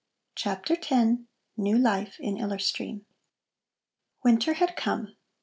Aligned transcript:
CHAPTER 0.33 0.73
X 0.81 0.93
NEW 1.57 1.77
LIFE 1.77 2.15
IN 2.19 2.35
ILLER 2.35 2.57
STREAM 2.57 3.05
Winter 4.23 4.53
had 4.53 4.75
come. 4.75 5.15